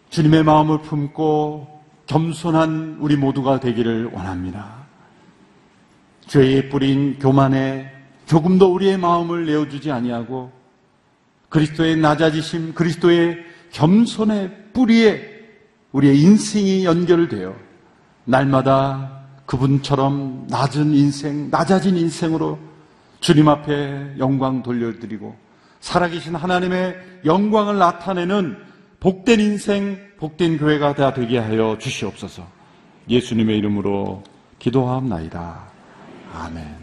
주님의 0.09 0.43
마음을 0.43 0.81
품고 0.81 1.81
겸손한 2.05 2.97
우리 2.99 3.15
모두가 3.15 3.59
되기를 3.59 4.11
원합니다. 4.13 4.82
죄의 6.27 6.69
뿌린 6.69 7.19
교만에 7.19 7.91
조금도 8.25 8.73
우리의 8.73 8.97
마음을 8.97 9.45
내어주지 9.45 9.91
아니하고 9.91 10.51
그리스도의 11.49 11.97
낮아지심, 11.97 12.73
그리스도의 12.73 13.37
겸손의 13.71 14.71
뿌리에 14.73 15.21
우리의 15.91 16.19
인생이 16.19 16.85
연결되어 16.85 17.53
날마다 18.25 19.23
그분처럼 19.45 20.47
낮은 20.49 20.93
인생, 20.93 21.49
낮아진 21.51 21.97
인생으로 21.97 22.57
주님 23.19 23.47
앞에 23.47 24.15
영광 24.17 24.63
돌려드리고 24.63 25.35
살아계신 25.79 26.35
하나님의 26.35 26.95
영광을 27.25 27.77
나타내는 27.77 28.57
복된 28.99 29.39
인생, 29.39 29.97
복된 30.17 30.57
교회가 30.57 30.95
다 30.95 31.13
되게 31.13 31.37
하여 31.37 31.77
주시옵소서. 31.77 32.47
예수님의 33.09 33.57
이름으로 33.57 34.23
기도하옵나이다. 34.59 35.72
아멘. 36.33 36.82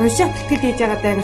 уншаад 0.00 0.32
тэтгэл 0.36 0.62
хийж 0.62 0.78
байгаа 0.80 1.00
даа 1.02 1.14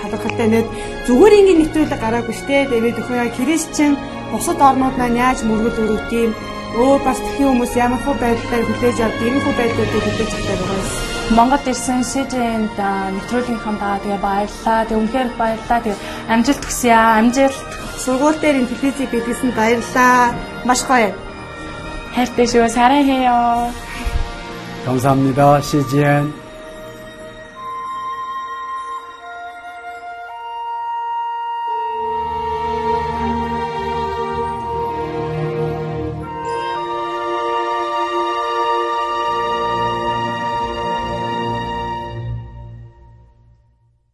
талархалтай 0.00 0.48
нэт 0.50 0.66
зүгээр 1.06 1.36
ингээд 1.38 1.60
нэвтрүүлэг 1.60 2.00
гараагүй 2.02 2.34
штэ 2.40 2.56
тэгээд 2.72 3.00
өхөө 3.00 3.16
яа 3.22 3.36
христчин 3.36 3.92
бусад 4.32 4.58
орнууд 4.68 4.96
маань 4.98 5.20
яаж 5.24 5.38
мөргөл 5.44 5.82
өрөвт 5.84 6.10
юм 6.12 6.32
өөр 6.80 7.00
бас 7.06 7.18
тхэн 7.22 7.48
хүмүүс 7.48 7.72
ямар 7.84 8.00
хөө 8.02 8.16
байдлаар 8.22 8.64
хүлээж 8.66 8.98
авдаг 9.04 9.28
юм 9.28 9.36
хөө 9.44 9.54
байдлуудыг 9.58 10.02
хүлээж 10.04 10.32
авдаг 10.34 10.58
байгаа 10.60 10.80
юм 10.82 11.12
Монгол 11.32 11.64
ирсэн 11.72 12.04
СЖН-д 12.04 12.78
нэвтрүүлгийнхаа 13.16 13.74
даа 13.80 13.96
тэгээ 14.04 14.20
баярлаа. 14.20 14.84
Тэг 14.84 15.00
үнхээр 15.00 15.28
баярлаа. 15.40 15.80
Тэг 15.80 15.96
амжилт 16.28 16.62
хүсье 16.68 16.92
аа. 16.92 17.16
Амжилт. 17.16 17.64
сургууль 18.04 18.36
дээр 18.40 18.60
ин 18.60 18.68
телевизийг 18.68 19.10
бидлсэн 19.10 19.50
баярлаа 19.56 20.36
маш 20.68 20.80
гоё 20.84 21.10
хайртай 22.14 22.46
шүү. 22.46 22.68
사랑해요. 22.68 23.72
감사합니다. 24.84 25.60
CGN. 25.68 26.37